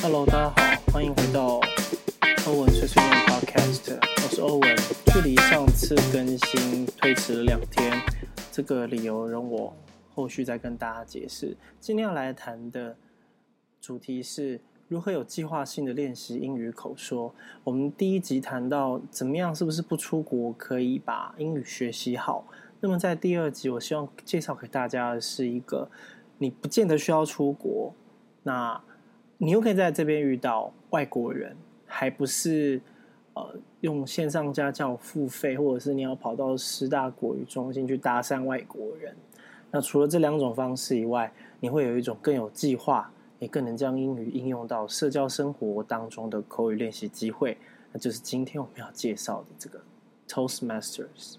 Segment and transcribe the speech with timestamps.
[0.00, 1.60] Hello，大家好，欢迎回到
[2.46, 3.98] 欧文碎碎念 Podcast。
[4.22, 4.76] 我是欧文，
[5.06, 8.00] 距离上次更新推迟了两天，
[8.52, 9.76] 这个理由容我
[10.14, 11.56] 后续再跟大家解释。
[11.80, 12.96] 今天要来谈的
[13.80, 17.34] 主题是如何有计划性的练习英语口说。
[17.64, 22.46] 我们第一集谈到怎么样，是不是不出国可以把英语学习好？
[22.80, 25.90] 那么在第二集，我希望介绍给大家的是一个
[26.38, 27.92] 你不见得需要出国，
[28.44, 28.80] 那。
[29.40, 31.56] 你又可以在这边遇到外国人，
[31.86, 32.80] 还不是
[33.34, 39.14] 呃用线上家教付费，或者是你要跑到师大国语中心去搭讪外国人。
[39.70, 47.56] 那除了这两种方式以外，你会有一种更有计划，也更能将英语应用到社交生活当中的口语练习机会。
[47.92, 49.80] 那就是今天我们要介绍的这个
[50.28, 51.36] Toastmasters。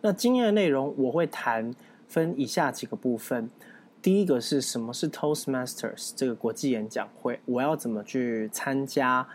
[0.00, 1.72] 那今天的内容我会谈
[2.08, 3.48] 分以下几个部分。
[4.06, 7.40] 第一个是什么是 Toastmasters 这个国际演讲会？
[7.44, 9.26] 我要怎么去参加？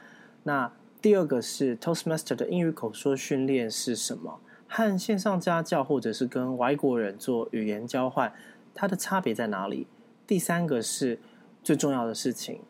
[0.44, 0.72] 那
[1.02, 4.40] 第二个是 Toastmaster 的英语口说训练是什么？
[4.70, 8.34] 和线上家教或者是跟外国人做语言交换，
[8.74, 9.88] 它的差别在哪里？
[10.26, 11.20] 第三个是
[11.62, 12.62] 最重要的事情，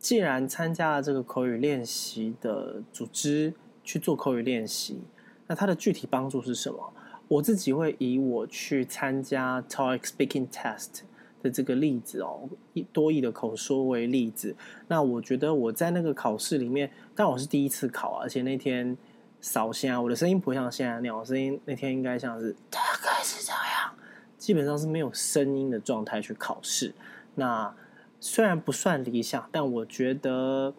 [0.00, 5.04] 既然参加了这个口语练习的组织去做口语练习，
[5.46, 6.92] 那它的具体帮助是什么？
[7.28, 11.02] 我自己会以我去参加 TOEIC Speaking Test。
[11.46, 12.48] 的这个例子哦，
[12.92, 14.54] 多益的口说为例子。
[14.88, 18.96] 那我觉得我在那个考试里面，但我是第一次考，而且那天
[19.40, 23.94] 扫声，我的声音不像现在那样，我声音那天应该像是大概是这样，
[24.36, 26.92] 基本上是没有声音的状态去考试。
[27.36, 27.72] 那
[28.18, 30.74] 虽然不算理想，但我觉得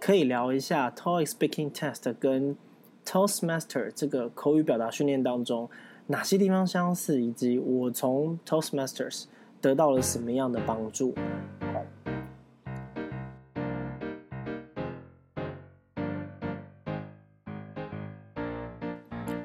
[0.00, 2.56] 可以聊一下 TOEIC Speaking Test 跟
[3.04, 5.68] Toastmaster 这个口语表达训练当中
[6.06, 9.24] 哪些地方相似，以及我从 Toastmasters
[9.60, 11.14] 得到了什么样的帮助？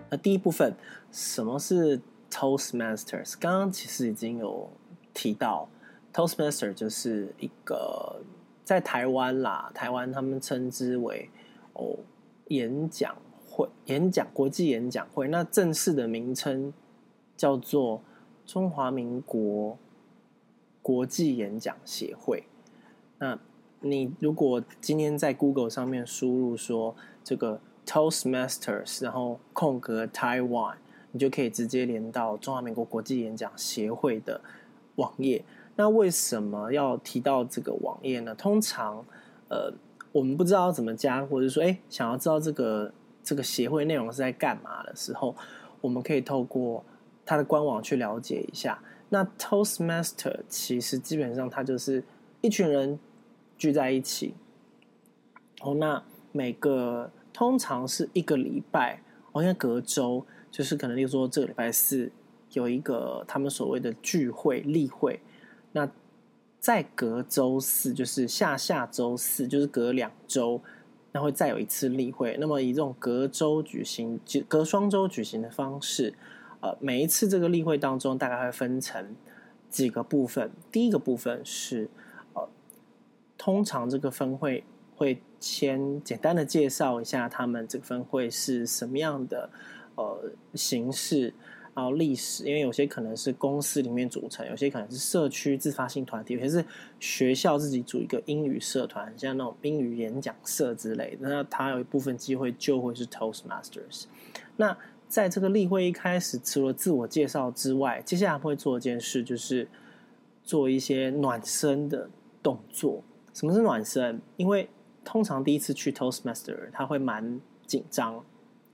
[0.10, 0.76] 那第一部分，
[1.10, 3.36] 什么是 Toastmasters？
[3.40, 4.70] 刚刚其实已经有
[5.14, 5.70] 提到
[6.14, 8.22] ，Toastmaster 就是一个
[8.66, 11.30] 在台湾啦，台湾他们称之为
[11.74, 11.98] 哦
[12.50, 13.16] 演讲
[13.50, 16.74] 会、演讲国际演讲会，那正式的名称
[17.38, 18.02] 叫做
[18.46, 19.78] 中华民国。
[20.82, 22.44] 国际演讲协会。
[23.20, 23.38] 那
[23.82, 30.76] 你如果今天在 Google 上面输入说这个 Toastmasters，然后空格 Taiwan，
[31.12, 34.42] 你就可以直接连到中华民国国际演讲协会的
[34.96, 35.44] 网页。
[35.76, 38.36] 那为什么要提到这个网页呢？
[38.36, 39.04] 通常，
[39.50, 39.74] 呃，
[40.12, 42.94] 我们不知道怎么加，或者说，哎，想要知道这个
[43.24, 45.36] 这个协会内容是在干嘛的时候，
[45.80, 46.84] 我们可以透过
[47.26, 48.80] 它的官网去了解一下。
[49.14, 52.02] 那 Toastmaster 其实基本上它就是
[52.40, 52.98] 一群人
[53.58, 54.34] 聚在一起，
[55.60, 56.02] 哦，那
[56.32, 59.02] 每个通常是一个礼拜，
[59.34, 62.10] 好像隔周，就是可能例如说这个礼拜四
[62.54, 65.20] 有一个他们所谓的聚会例会，
[65.74, 65.92] 那
[66.58, 70.62] 再隔周四就是下下周四，就是隔两周，
[71.12, 72.38] 那会再有一次例会。
[72.40, 74.18] 那么以这种隔周举行、
[74.48, 76.14] 隔双周举行的方式。
[76.62, 79.16] 呃，每一次这个例会当中，大概会分成
[79.70, 80.52] 几个部分。
[80.72, 81.90] 第一个部分是，
[82.34, 82.48] 呃，
[83.38, 84.64] 通常这个分会
[84.96, 89.50] 会先简单的介绍一下他们这个分会是什么样的
[89.96, 91.34] 呃形式，
[91.74, 92.44] 然后历史。
[92.46, 96.64] 因为有些可能是公司里面组成，有些可能是社区自发性团体，有些是
[97.00, 101.28] 学校自己组一个英语社团，像那种英语演讲社之类的。
[101.28, 104.04] 那它有一部分机会就会是 Toastmasters。
[104.58, 104.78] 那
[105.12, 109.68] 在这个例会一开始，除了自我介绍之外，接下来会做一件事，就是
[110.42, 112.10] 做一些暖身的
[112.42, 113.04] 动作。
[113.34, 114.22] 什么是暖身？
[114.38, 114.70] 因为
[115.04, 118.24] 通常第一次去 Toastmaster，他会蛮紧张，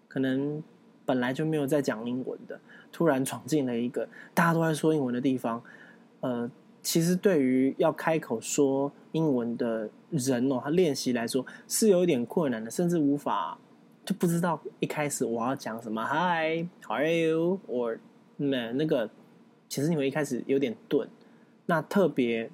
[0.07, 0.61] 可能
[1.07, 2.59] 本来就没有在讲英文的，
[2.91, 5.63] 突然闯进了一个大家都在说英文的地方。
[6.19, 6.47] 呃，
[6.83, 13.57] 其实对于要开口说英文的人哦，他练习来说是有一点困难的，甚至无法。
[14.07, 17.99] 就不知道一开始我要讲什么，Hi，Are you？or
[18.37, 19.09] 那那个，
[19.67, 21.09] 其实你们一开始有点钝，
[21.65, 22.49] 那特别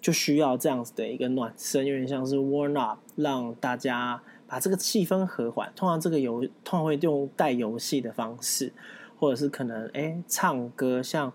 [0.00, 5.70] 就需要这样子的一个暖身，有点像是 warm up，让大家把这个气氛和缓。
[5.76, 8.72] 通常这个游通常会用带游戏的方式，
[9.18, 11.30] 或者是可能哎唱歌，像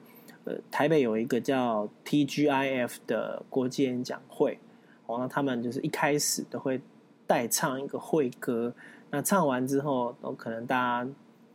[0.45, 4.57] 呃台北有一个叫 TGIF 的国际演讲会，
[5.05, 6.81] 哦，那他们就是一开始都会。
[7.29, 8.73] 代唱一个会歌，
[9.11, 11.07] 那唱完之后，可能大家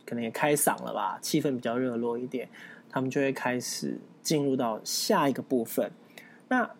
[0.07, 2.49] 可能也开嗓了吧，气氛比较热络一点，
[2.89, 5.91] 他们就会开始进入到下一个部分。
[6.47, 6.71] 那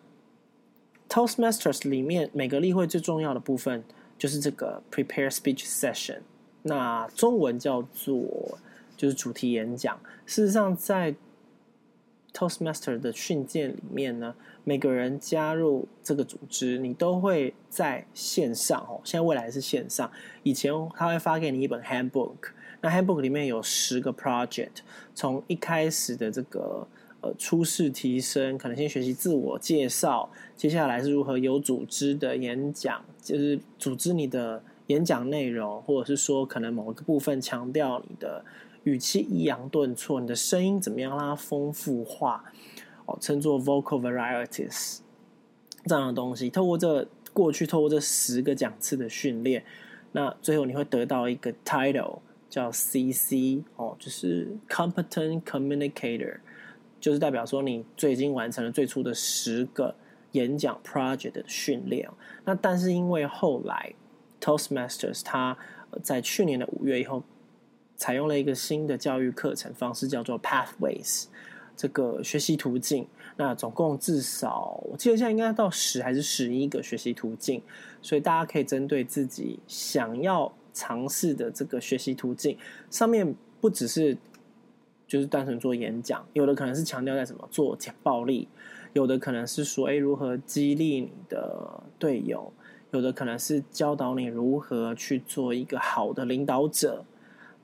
[1.09, 3.83] Toastmasters 里面每个例会最重要的部分
[4.17, 6.19] 就是这个 Prepare Speech Session，
[6.61, 8.57] 那中文叫做
[8.95, 9.99] 就是主题演讲。
[10.25, 11.13] 事实上，在
[12.35, 14.35] Toastmaster 的训诫里面呢，
[14.65, 18.99] 每个人加入这个组织，你都会在线上哦。
[19.05, 20.11] 现在未来是线上，
[20.43, 22.49] 以前他会发给你一本 Handbook，
[22.81, 24.81] 那 Handbook 里面有十个 Project，
[25.13, 26.85] 从一开始的这个。
[27.39, 38.45] 初试提升，可能先学习自我介绍，接下来是如何有组织的演讲，就是组织你的演讲内容，或者是说可能某个部分强调你的
[38.85, 42.43] 语气抑扬顿挫，你的声音怎么样让它丰富化，
[43.05, 44.99] 哦，称作 vocal varieties
[45.85, 46.49] 这样的东西。
[46.49, 49.63] 透过这过去透过这十个讲次的训练，
[50.13, 56.37] 那最后你会得到一个 title 叫 CC 哦，就是 Competent Communicator。
[56.97, 59.93] 就是代表说，你最近完成了最初的十个
[60.31, 62.09] 演讲 project 的训练。
[62.45, 63.93] 那但是因为后来
[64.41, 65.55] Toastmasters 它
[66.01, 67.21] 在去年的五月以后，
[67.95, 71.25] 采用了一个新的教育课程方式，叫做 Pathways
[71.75, 73.07] 这个学习途径。
[73.37, 77.61] 那总共至少我记得现在应该到十还是十一个学习途径，
[78.01, 82.57] 所以大家可以针对自己想要尝试的这个学习途径
[82.89, 84.17] 上面，不只是。
[85.07, 88.47] 就是单纯做演讲，有的可能是强调在什么做简暴力，
[88.93, 92.51] 有的可能是说，诶，如何激励你的队友，
[92.89, 97.05] 有的可能是教导你如何去做一个好的领导者。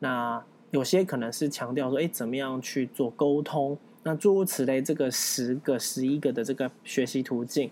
[0.04, 3.78] 那有些可能是强调说，诶，怎么样去做沟通。
[4.04, 7.70] 那诸如此类，这个十个、十一个的这个学习途径，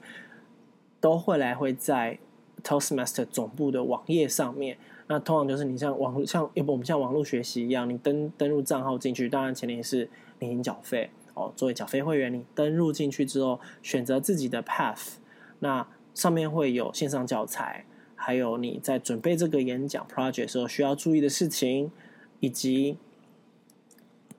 [1.02, 2.20] 都会来会在
[2.64, 4.78] Toastmaster 总部的网页上面。
[5.08, 11.52] 那通常就是你像网像要不我们像网络学习一样，你登登入账号进去，当然前提是你已经缴费哦。
[11.56, 15.14] 作为缴费会员，你登入进去之后，选择自己的 path，
[15.60, 21.92] 那上面会有线上教材，还有你在准备这个演讲 project 时候需要注意的事情，
[22.40, 22.98] 以及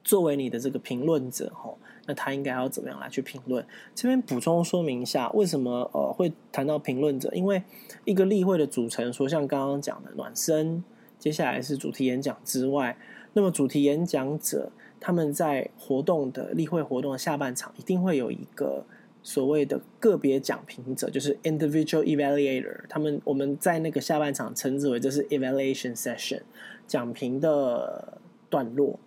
[0.03, 1.79] 作为你的这个评论者吼。
[2.07, 3.65] 那他应该要怎么样来去评论？
[3.95, 7.31] 这边补充说明一下，为什么呃会谈到评论者？
[7.33, 7.63] 因为
[8.05, 10.83] 一个例会的组成，说像刚刚讲的暖身，
[11.21, 12.97] 接下来是主题演讲之外，
[13.35, 18.85] 那么主题演讲者他们在活动的例会活动的下半场，一定会有一个
[19.23, 22.81] 所谓的个别讲评者，就是 individual evaluator。
[22.89, 26.41] 他们我们在那个下半场称之为这是 evaluation session
[26.87, 28.19] 讲评的
[28.49, 28.99] 段落。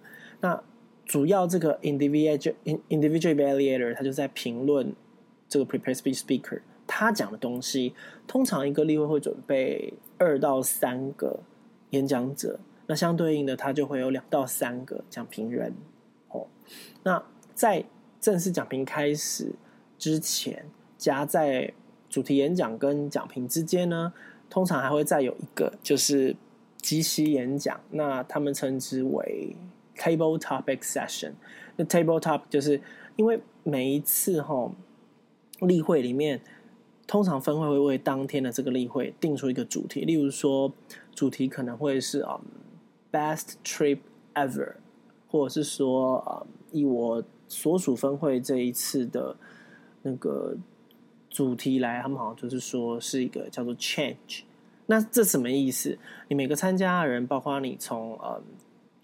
[0.41, 0.61] 那
[1.05, 2.53] 主要这个 individual
[2.89, 4.93] individual evaluator，他就在评论
[5.49, 7.93] 这个 prepared speech speaker 他讲的东西。
[8.27, 11.39] 通常一个例会会准备二到三个
[11.89, 15.73] 演讲者，那相对应的，他就会有两到三个讲评人。
[16.29, 16.47] 哦，
[17.03, 17.21] 那
[17.53, 17.83] 在
[18.21, 19.51] 正式讲评开始
[20.03, 20.65] 之前，
[20.97, 21.71] 夹在
[22.09, 24.11] 主题演讲跟讲评之间呢，
[24.49, 26.35] 通常还会再有一个就是
[26.77, 29.55] 即席演讲，那他们称之为。
[29.95, 31.33] Table topic session，
[31.75, 32.81] 那 table top 就是
[33.15, 34.71] 因为每一次哈
[35.59, 36.41] 例会里面，
[37.05, 40.73] 通常分会会为当天的这个例会定出一个主题，例如说
[41.13, 42.41] 主题可能会是啊、
[43.11, 43.99] best trip
[44.33, 44.73] ever，
[45.27, 49.35] 或者是说啊、以我所属分会这一次的
[50.03, 50.55] 那个
[51.29, 54.43] 主题来，他们好像就是说是一个叫做 change，
[54.85, 55.97] 那这什么意思？
[56.27, 58.41] 你每个参加的人，包括你从呃。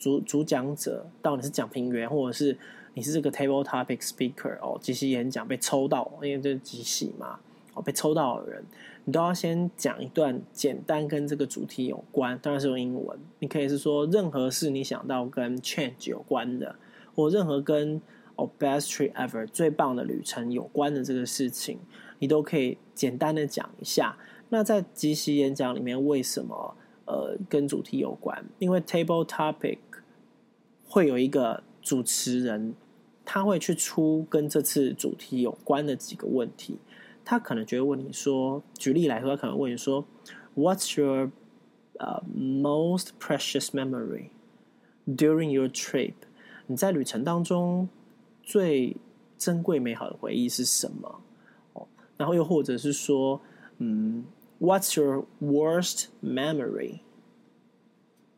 [0.01, 2.57] 主主讲者到你是讲评员，或者是
[2.93, 7.37] 你是这个 table topic speaker 哦，即席演讲被抽到，因为这是即席嘛，
[7.73, 8.63] 哦，被抽到的人，
[9.03, 13.19] 你都要先讲一段简单跟这个主题有关，当然是用英文。
[13.39, 16.73] 你可以是说任何事你想到跟 change 有关的，
[17.13, 18.01] 或任何跟
[18.39, 21.77] 哦 best trip ever 最棒的旅程有关的这个事情，
[22.19, 24.17] 你都可以简单的讲一下。
[24.47, 28.43] 那在即席演讲里面，为什么呃跟主题有关？
[28.57, 29.79] 因为 table topic
[30.85, 32.73] 会有一个主持人，
[33.25, 36.79] 他会去出跟这次主题有关的几个问题。
[37.25, 40.03] 他可能就会问你说，举例来说，他可能问你说
[40.55, 41.31] ，What's your、
[41.99, 44.29] uh, most precious memory
[45.05, 46.13] during your trip？
[46.65, 47.87] 你在旅程当中
[48.49, 48.97] 最
[49.37, 51.21] 珍贵美好的回忆是什么？
[51.73, 51.87] 哦，
[52.17, 53.39] 然后又或者是说，
[53.77, 54.25] 嗯
[54.59, 57.01] ，What's your worst memory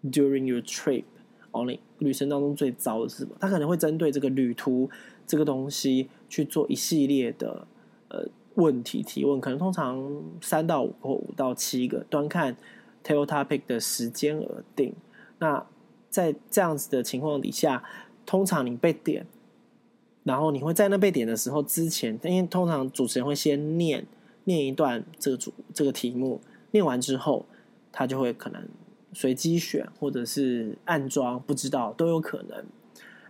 [0.04, 1.06] during your trip？
[1.52, 3.38] 哦，你旅程当中最糟的是什么？
[3.40, 4.90] 他可能会针对这个旅途
[5.26, 7.66] 这个东西去做一系列的
[8.10, 12.58] 呃问题提问，可能通常三到五或五到七个，端看
[13.02, 14.94] table topic 的时间而定。
[15.40, 15.66] 那
[16.10, 17.82] 在这样子的情况底下，
[18.26, 19.26] 通常你被点，
[20.24, 24.06] 然后你会在那被点的时候之前，因为通常主持人会先念
[24.44, 26.40] 念一段这个主这个题目，
[26.72, 27.46] 念完之后，
[27.92, 28.64] 他就会可能
[29.14, 32.64] 随机选或者是暗装，不知道都有可能。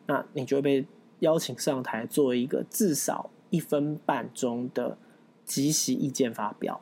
[0.07, 0.85] 那你就会被
[1.19, 4.97] 邀请上台做一个至少一分半钟的
[5.45, 6.81] 即席意见发表。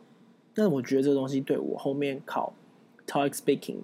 [0.56, 2.54] 那我觉得这个东西对我后面考
[3.06, 3.78] TOEIC Speaking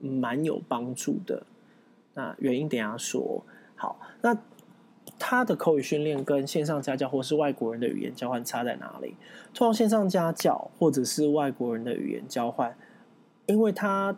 [0.00, 1.44] 蛮有帮助的。
[2.14, 3.44] 那原因等下说。
[3.74, 4.32] 好，那
[5.18, 9.14] 他的口语训练跟线上家教或是外国人的语言交换差在哪里？
[9.54, 12.76] 通常线上家教或者是外国人的语言交换，
[13.46, 14.16] 因为他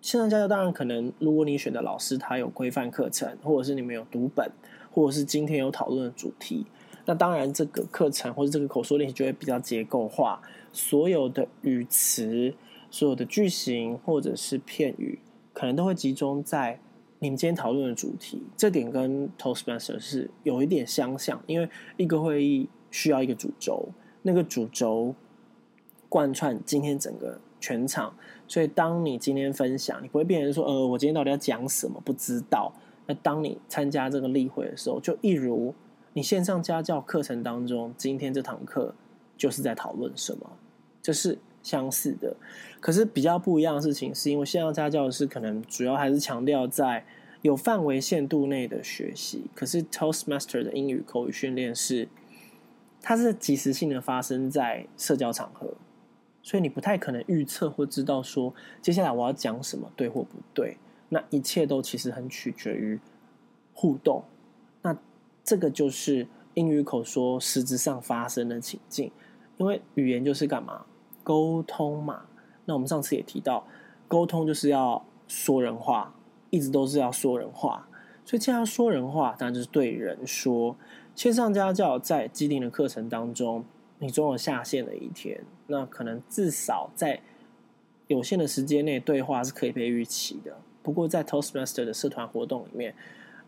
[0.00, 4.50] 线上家教当然可能，如果你选的老师他有规范课程，或者是你们有读本，
[4.90, 6.64] 或者是今天有讨论的主题，
[7.04, 10.40] 那当然这个课程或者这个口说练习就会比较结构化，
[10.72, 12.54] 所有的语词、
[12.90, 15.18] 所有的句型或者是片语，
[15.52, 16.80] 可能都会集中在。
[17.22, 23.90] 你们今天讨论的主题，这点跟 Toastmaster 是有一点相像，因为一个会议需要一个主轴，
[24.22, 25.14] 那个主轴
[26.08, 28.14] 贯穿今天整个全场，
[28.48, 32.00] 所以当你今天分享，你不会变成说，呃，我今天到底要讲什么？
[32.04, 32.72] 不知道。
[33.06, 35.74] 那当你参加这个例会的时候，就一如
[36.14, 38.94] 你线上家教课程当中，今天这堂课
[39.36, 40.50] 就是在讨论什么，
[41.02, 41.38] 这是。
[41.62, 42.34] 相似的，
[42.80, 47.04] 可是比较不一样的事情，是因为线上家教是可能主要还是强调在
[47.42, 52.08] 有范围限度内的学习，可是 Toastmaster 的英语口语训练是，
[53.00, 55.74] 它是即时性的发生在社交场合，
[56.42, 60.76] 所以你不太可能预测或知道说接下来我要讲什么对或不对，
[61.08, 62.98] 那一切都其实很取决于
[63.72, 64.24] 互动，
[64.82, 64.96] 那
[65.44, 69.10] 这个就是英语口说实质上发生的情境，
[69.56, 70.84] 因为语言就是干嘛？
[71.22, 72.22] 沟通嘛，
[72.64, 73.66] 那我们上次也提到，
[74.08, 76.14] 沟通就是要说人话，
[76.50, 77.86] 一直都是要说人话。
[78.24, 80.76] 所以既然要说人话，当然就是对人说。
[81.16, 83.64] 线上家教在既定的课程当中，
[83.98, 85.42] 你总有下线的一天。
[85.66, 87.20] 那可能至少在
[88.06, 90.56] 有限的时间内，对话是可以被预期的。
[90.82, 92.94] 不过在 Toastmaster 的社团活动里面，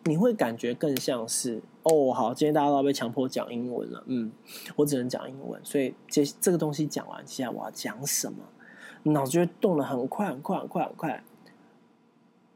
[0.04, 4.32] 你会感觉更像是哦，好，今天大家都要被强迫讲英文了，嗯，
[4.76, 8.38] 我只能讲英文，所以这这个东西讲完，接下来我要讲什么，
[9.12, 11.22] 脑子就会动得很快很快很快很快。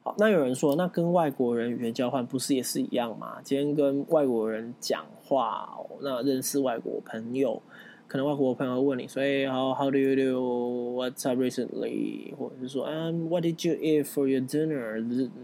[0.02, 3.38] 好，那有人说，那跟外国人语言交换不是也是一样吗？
[3.44, 7.62] 今天跟外国人讲话，那认识外国朋友，
[8.08, 10.96] 可能外国朋友会问你，所以 How how do you do?
[10.96, 12.34] What's up recently？
[12.36, 15.00] 或者是说，Um, what did you eat for your dinner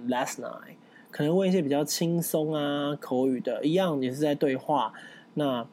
[0.08, 0.76] last night？
[1.12, 4.92] 可能问一些比较轻松啊口语的，一样也是在对话，
[5.34, 5.64] 那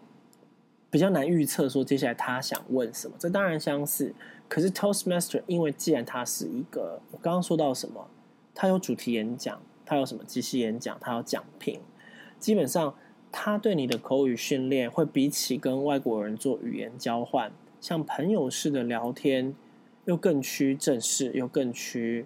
[0.92, 4.14] 比较难预测说接下来他想问什么，这当然相似。
[4.50, 8.08] 可是 Toastmaster 因为既然它是一个，我刚刚说到什么，
[8.54, 11.80] 它有主题演讲，它有什么即席演讲，它有讲评，
[12.38, 12.94] 基本上
[13.32, 19.56] 它对你的口语训练会比起跟外国人做语言交换，像朋友式的聊天，
[20.04, 22.26] 又更趋正式，又更趋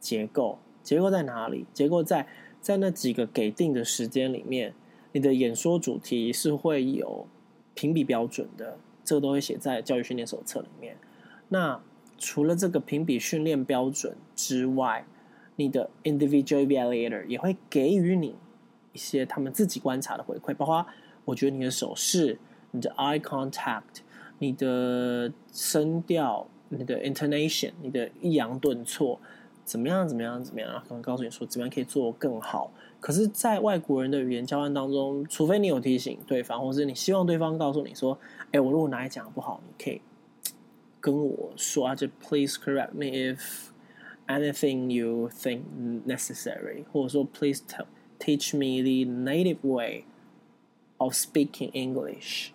[0.00, 0.58] 结构。
[0.82, 1.66] 结构在哪里？
[1.74, 2.26] 结构在。
[2.66, 4.74] 在那几个给定的时间里面，
[5.12, 7.24] 你的演说主题是会有
[7.74, 10.96] 评比标准的，这个都会写在教育训练手册里面。
[11.50, 11.80] 那
[12.18, 15.06] 除了这个评比训练标准之外，
[15.54, 18.34] 你的 individual evaluator 也会给予你
[18.92, 20.84] 一些他们自己观察的回馈，包括
[21.24, 22.36] 我觉得你的手势、
[22.72, 24.00] 你的 eye contact、
[24.40, 29.20] 你的声调、你的 intonation、你的抑扬顿挫。
[29.66, 30.08] 怎么样？
[30.08, 30.42] 怎么样？
[30.42, 30.82] 怎么样？
[30.88, 32.70] 可能告诉你说，怎么样可以做更好。
[33.00, 38.16] 可是，在外国人的语言交换当中，除非你有提醒对方，或是你希望对方告诉你说
[38.52, 40.00] ：“哎，我如果哪里讲的不好，你可以
[41.00, 43.38] 跟我说啊，就 Please correct me if
[44.28, 45.62] anything you think
[46.06, 47.86] necessary，或者说 Please tell,
[48.20, 50.04] teach me the native way
[50.98, 52.50] of speaking English。”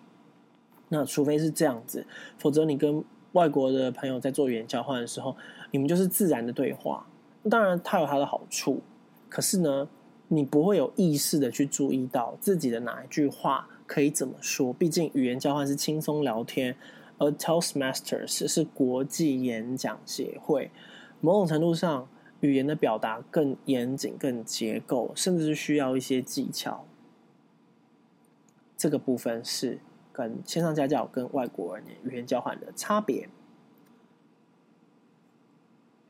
[0.88, 2.06] 那除非是这样子，
[2.38, 5.34] 否则你跟外国的朋友在做语言交换的时候，
[5.72, 7.04] 你们就是自然的对话。
[7.50, 8.80] 当然，它有它的好处，
[9.28, 9.88] 可是呢，
[10.28, 14.72] 你不会有意识的去注意到自己的哪一句话可以怎么说。
[14.72, 16.76] 毕竟语言交换是轻松聊天，
[17.18, 20.70] 而 Toastmasters 是国际演讲协会，
[21.20, 22.06] 某种程度上，
[22.38, 26.84] 语言的表达更严谨、更结构，甚至是需要一些技巧。
[28.76, 29.80] 这个部分是。
[30.14, 33.26] 跟线上家教跟外国人语言交换的差别。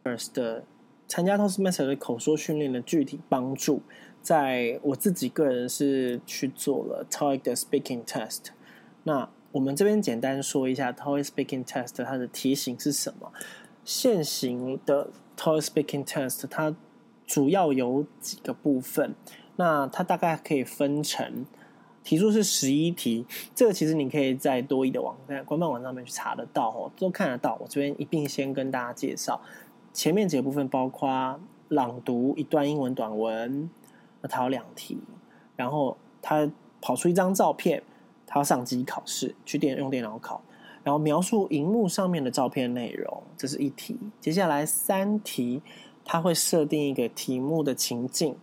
[0.04, 0.64] First 的
[1.06, 3.82] 参加 Toastmaster 的口说训练的具体帮助，
[4.21, 8.47] 在我自己个人是去做了 TOEIC 的 Speaking Test。
[9.04, 13.32] 那我们这边简单说一下 TOEIC Speaking Test 它的题型是什么？
[13.85, 16.75] 现行的 TOEIC Speaking Test 它
[17.26, 19.14] 主要有几个部分，
[19.56, 21.47] 那它大概可以分成。
[22.04, 27.56] 题数是十一题，这个其实你可以在多益的网站官方网站上面去查得到哦，都看得到。
[27.61, 29.40] 我这边一并先跟大家介绍，
[29.92, 33.70] 前面几个部分包括朗读一段英文短文，
[34.20, 34.99] 那它有两题，
[35.56, 37.82] 然后他跑出一张照片，
[38.26, 40.40] 他要上机考试，去电用电脑考，
[40.82, 43.99] 然后描述荧幕上面的照片内容，这是一题。
[44.20, 45.62] 接下来三题，
[46.04, 48.37] 他会设定一个题目的情境。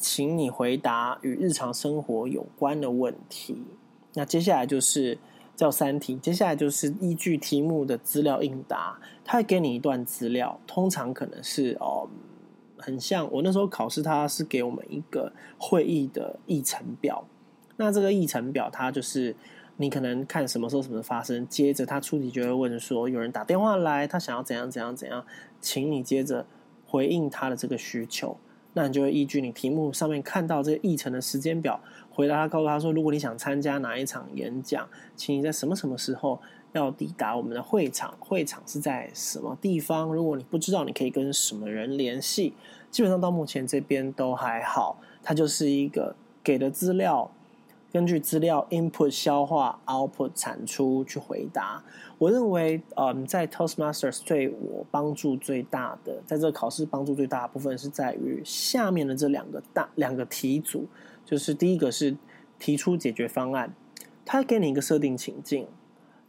[0.00, 3.64] 请你回答与日常生活有关的问题。
[4.14, 5.18] 那接下来就是
[5.58, 8.96] 叫三题，接下来就是依据题目的资料应答。
[9.24, 12.08] 他会给你一段资料，通常可能是哦，
[12.76, 17.24] 很像我那时候考试，他是给我们一个会议的议程表。
[17.76, 19.34] 那这个议程表，它就是
[19.78, 25.26] 你可能看什么时候什么发生，接着他出题就会问说，有人打电话来，他想要怎样怎样怎样，
[25.60, 26.46] 请你接着
[26.86, 28.36] 回应他的这个需求。
[28.78, 38.14] 那你就会依据你题目上面看到这个议程的时间表，回答他，告诉他说：如果你想参加哪一场演讲，请你在什么什么时候要抵达我们的会场？
[38.20, 40.14] 会场是在什么地方？
[40.14, 42.54] 如果你不知道，你可以跟什么人联系？
[42.88, 47.28] 基本上到目前这边都还好，它就是一个给的资料。
[47.90, 51.82] 根据资料 input 消化 output 产出去回答，
[52.18, 60.86] 我认为，嗯，在 Toastmasters 对我帮助最大的，在这个考试帮助最大的部分是在于下面的这两个大两个题组，
[61.24, 62.14] 就是第一个是
[62.58, 63.72] 提出解决方案，
[64.26, 65.66] 它给你一个设定情境，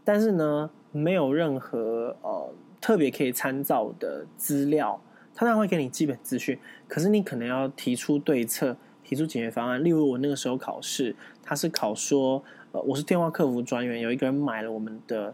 [0.05, 5.01] 但是呢，没有任何呃特别可以参照的资料，
[5.35, 8.77] 它当然会给你基本资讯，可是你可能要提出对策。
[9.09, 15.33] 提出解决方案，例如我那个时候考试，他是考说，呃，我是电话客服专员，有一个人买了我们的，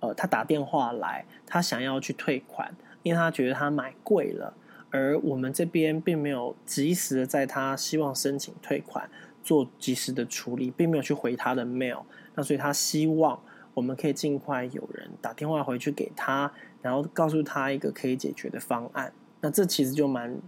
[0.00, 4.52] 呃，他打电话来，他想要去退款，因为他觉得他买贵了，
[4.90, 9.08] 而我们这边并没有及时的在他希望申请退款
[9.42, 12.02] 做及时的处理，并没有去回他的 mail，
[12.34, 13.40] 那所以他希望
[13.72, 20.38] 我们可以尽快有人打电话回去给他，然后告诉他一个可以解决的方案，那这其实就蛮。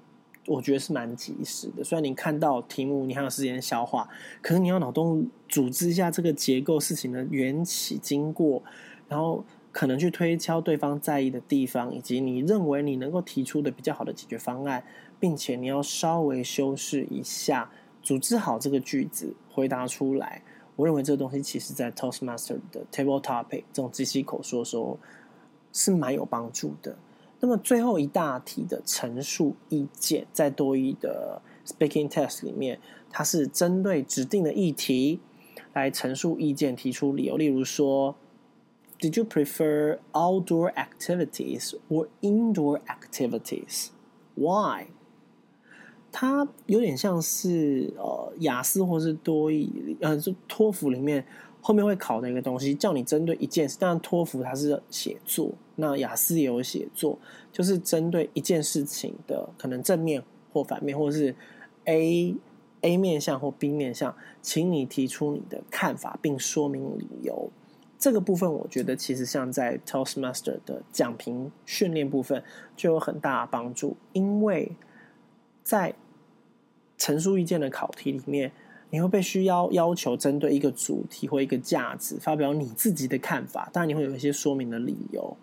[0.48, 4.08] 我觉得是蛮及时的，虽然你看到题目，你还有时间消化，
[4.40, 8.62] 可是你要脑洞组织一下这个结构事情的缘起经过，
[9.08, 14.82] 然后可能去推敲对方在意的地方，以及你认为你能够提出的比较好的解决方案，
[15.20, 17.70] 并且你要稍微修饰一下，
[18.02, 20.42] 组织好这个句子，回答出来。
[20.76, 24.98] 我认为这个东西其实在 Toastmaster 的 Table Topic 这种即席口说的时候
[25.72, 26.96] 是蛮有帮助的。
[27.40, 35.20] 那么最后一大题的陈述意见，在多一的 Speaking Test 里面，它是针对指定的议题
[35.72, 37.36] 来陈述意见，提出理由。
[37.36, 38.16] 例如说
[38.98, 43.88] ，Did you prefer outdoor activities or indoor activities?
[44.34, 44.88] Why?
[46.10, 51.24] 它有点像是呃雅思或是多一呃托福里面。
[51.60, 53.76] 后面会考的一个东西，叫你针对一件事。
[53.80, 57.18] 当然，托福它是写作，那雅思也有写作，
[57.52, 60.20] 就是针对一件事情的可能正面
[60.52, 61.34] 或反面，或是
[61.84, 62.34] A
[62.80, 67.48] A 面向或 B 面向，请你提出你的看法并说明理由。
[67.98, 72.42] 这个部分我觉得其实像在 Toastmaster 的讲评训练部分
[72.76, 74.72] 就有很大的帮助，因为
[75.62, 75.94] 在
[76.96, 78.50] 陈述意见的考题里面。
[78.90, 85.36] 你会被需要要求针对一个主题或一个价值发表你自己的看法，当然你会有一些说明的理由。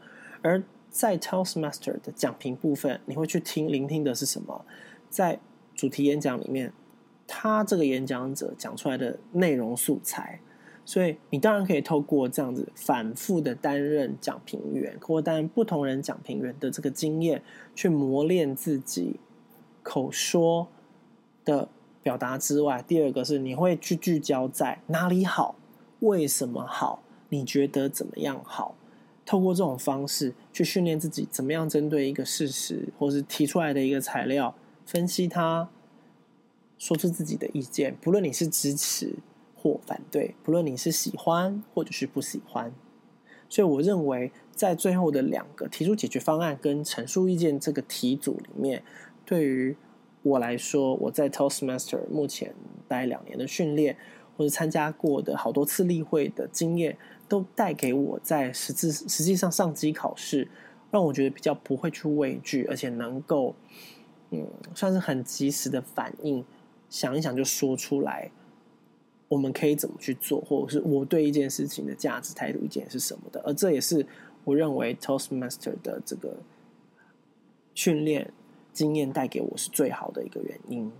[0.45, 4.63] 而在 Toastmaster 的讲评部分，你会去听聆听的是什么？
[5.09, 5.39] 在
[5.73, 6.71] 主题演讲里面，
[7.25, 10.39] 他这个演讲者讲出来的内容素材，
[10.85, 17.41] 所以你当然可以透过这样子反复的担任讲评员，或担任不同人讲评员的这个经验，
[17.73, 19.19] 去磨练自己
[19.81, 20.67] 口说
[21.43, 21.67] 的。
[22.05, 25.55] 表达之外，第二个是你会去聚焦在哪里好，
[26.01, 28.75] 为什么好，你觉得怎么样好？
[29.25, 35.69] 透过这种方式去训练自己，怎么样针对一个事实或是提出来的一个材料，分析它，
[36.77, 37.97] 说出自己的意见。
[38.01, 39.15] 不论你是支持
[39.55, 42.71] 或反对，不论你是喜欢或者是不喜欢。
[43.49, 48.83] 所以我认为，在最后的两个提出解决方案跟陈述意见这个题组里面，
[49.23, 49.75] 对于
[50.23, 52.53] 我来说，我在 Toastmaster 目前
[52.87, 53.97] 待两年的训练，
[54.35, 60.47] 或者参加过的好多次例会的经验，都带给我在实质实际上上机考试，
[60.91, 63.55] 让我觉得比较不会去畏惧，而且能够
[64.31, 66.43] 嗯，算是很及时的反应，
[66.89, 68.31] 想一想就说出来，
[69.27, 74.05] 我们可以怎么去做，或者是我对一件事情的价值态度意见是什么的，而这也是
[74.43, 76.37] 我认为 Toastmaster 的这个
[77.73, 78.31] 训练。
[78.75, 80.91] 经验带给我是最好的一个原因。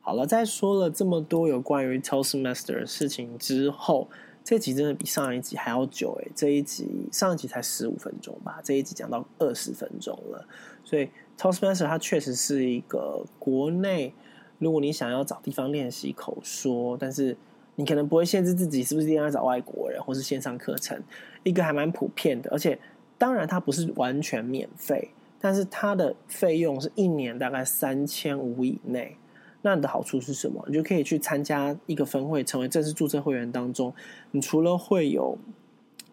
[0.00, 4.08] 好了，在说了这么多有关于 Toastmaster 的事情之后，
[4.44, 10.46] 这集真的比上一集还要久诶，这一集上一集才十五分钟吧，这一集讲到二十分钟了。
[10.84, 14.12] 所以 Toastmaster 它确实是一个国内，
[14.58, 17.36] 如果你想要找地方练习口说，但是
[17.76, 21.00] 你可能不会限制自己是不是一定要找外国人或是线上课程，
[21.44, 22.50] 一个还蛮普遍的。
[22.50, 22.78] 而且
[23.16, 29.16] 当然它不是完全免费，但是它的费用是一年大概三千五以内。
[29.64, 30.64] 那你的好处是什么？
[30.66, 33.94] 你就可以去参加一个分会，成为正式注册会员当中。
[34.32, 35.38] 你除了会有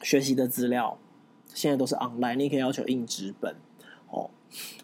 [0.03, 0.99] 学习的资料，
[1.53, 3.55] 现在都是 online，你可以要求印纸本
[4.11, 4.29] 哦。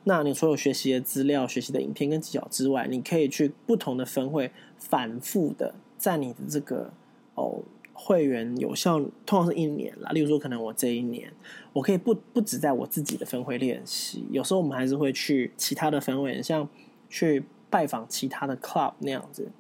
[0.04, 6.92] 那你除了学习的资料、学习的影片跟技巧之外，你可以去不同的分会，反复的在你的这个
[7.36, 7.62] 哦
[7.94, 10.10] 会员有效，通常是一年啦。
[10.10, 11.32] 例如说，可能我这一年，
[11.72, 16.68] 我可以不不只在我自己的分会练习，有时候我们还是会去其他的分会，像
[17.08, 17.44] 去。
[17.76, 19.52] 拜访其他的 club 那样子，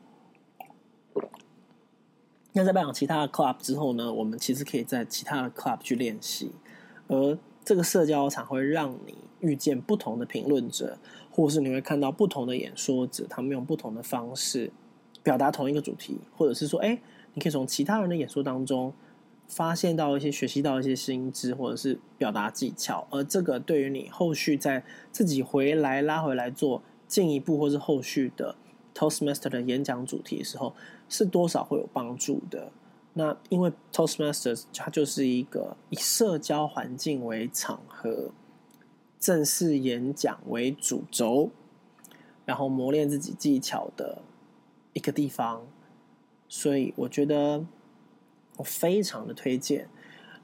[2.54, 6.54] 那在拜访其他的 club 之后呢，我们其实可以在其他的 club 去练习，
[7.10, 10.97] 而这个社交场会让你遇见不同的评论者，
[11.30, 14.71] 或是你会看到不同的演说者，他们用不同的方式
[15.21, 16.97] 表达同一个主题，或者是说，哎，
[17.34, 18.93] 你可以从其他人的演说当中
[19.45, 26.82] 发现到一些、学习到一些新知，或者是表达技巧，而这个对于你后续在自己回来拉回来做。
[27.15, 28.54] 进一步或是后续的
[28.93, 30.75] Toastmaster 的演讲主题的时候，
[31.08, 32.73] 是多少会有帮助的。
[33.13, 38.32] 那因为 Toastmasters 它就是一个以社交环境为场合，
[39.17, 41.51] 正式演讲为主轴，
[42.43, 44.21] 然后磨练自己技巧的
[44.91, 45.65] 一个地方。
[46.49, 47.65] 所以我觉得
[48.58, 49.88] 我非常的推荐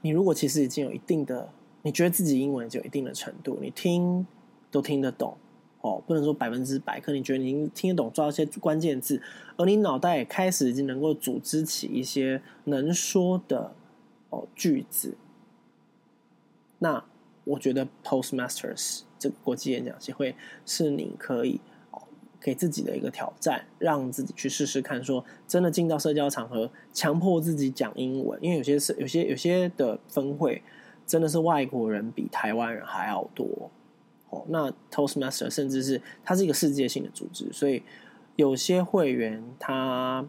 [0.00, 0.08] 你。
[0.08, 1.50] 如果其实已经有一定的，
[1.82, 4.26] 你觉得自己英文就有一定的程度，你听
[4.70, 5.36] 都听得懂。
[5.82, 9.20] 哦，不能说百分之百，可你觉得你听得懂，抓一些关键字，
[9.56, 13.74] 而你脑袋也开始已经能够组织起一些能说的
[14.30, 15.16] 哦句子。
[16.78, 17.04] 那
[17.44, 22.00] 我觉得 Postmasters 这个国际演讲协会是你可以哦
[22.40, 30.62] 给自己的一个挑战，让自己去试试看说，说真的进到社交场合，强迫自己讲英文，因为有些是有些有些的分会
[31.04, 33.68] 真的是外国人比台湾人还要多。
[34.48, 37.82] 那 Toastmaster 甚至是它是一个世界性的组织，所以
[38.36, 40.24] 有些会员他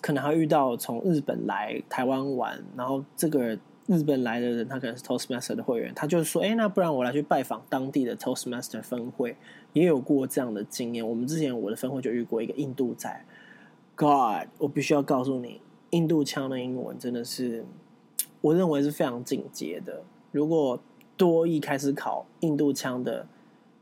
[0.00, 9.36] 可能会遇到从日本来台湾玩，然后这个日本来的人他可能是 Toastmaster 的会员，他就说：“哎，那不然我来去拜访当地的 Toastmaster 分会。”
[9.74, 11.06] 也有过这样的经验。
[11.06, 13.24] 我们之前我的分会就遇过一个印度仔
[13.94, 17.64] ，God，我必须要告诉你，印度腔的英文真的是
[18.40, 20.02] 我认为是非常进阶的。
[20.32, 20.80] 如果
[21.18, 23.26] 多一开始考印度腔的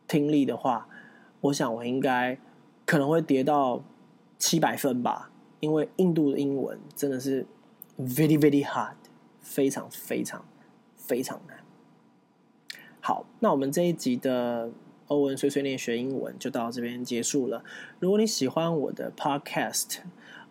[0.09, 0.89] 听力的话，
[1.43, 2.39] 我想我应该
[2.85, 3.83] 可能会跌到
[4.39, 7.47] 七百分吧，因为印度的英文真的是
[7.99, 8.95] very very hard，
[9.41, 10.45] 非常非常
[10.97, 11.59] 非常难。
[13.01, 14.71] 好，那我们这一集的
[15.09, 17.63] 欧文碎碎念学英文就到这边结束了。
[18.01, 19.99] 如果你喜欢我的 podcast，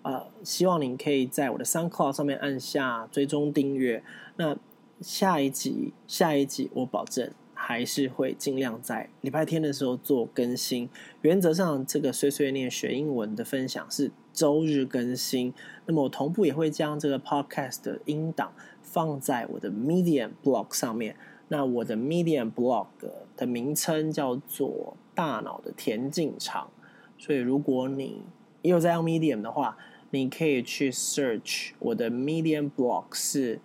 [0.03, 4.03] 呃，希望你可以在我的 SoundCloud 上面按下追踪订阅。
[4.37, 4.55] 那
[5.01, 10.89] 下一集，下一集，我保证还是会尽量在礼拜天的时候做更新。
[11.21, 15.53] 原则上，这个碎碎念学英文的分享是周日更新。
[15.85, 21.17] 那么，我同步也会将这个 podcast 的音档放在我的 Medium blog 上面。
[21.49, 22.87] 那我的 Medium blog
[23.35, 26.71] 的名称叫做“大脑的田径场”。
[27.19, 28.23] 所以，如果你
[28.61, 29.77] 有在用 Medium 的话，
[30.11, 33.59] 你可以去 search 我的 Medium blog 是。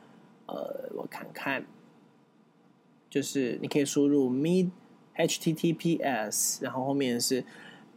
[0.51, 1.65] 呃，我看看，
[3.09, 4.71] 就是你可以输入 med
[5.17, 7.45] https，然后后面是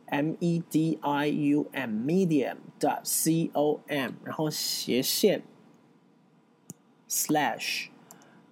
[0.05, 5.41] m e d i u m medium dot c o m，然后斜线
[7.09, 7.87] slash，